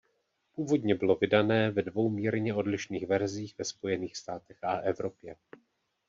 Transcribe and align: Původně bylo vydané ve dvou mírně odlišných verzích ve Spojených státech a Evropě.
Původně 0.55 0.95
bylo 0.95 1.15
vydané 1.15 1.71
ve 1.71 1.81
dvou 1.81 2.09
mírně 2.09 2.53
odlišných 2.53 3.07
verzích 3.07 3.55
ve 3.57 3.65
Spojených 3.65 4.17
státech 4.17 4.63
a 4.63 4.73
Evropě. 4.77 5.35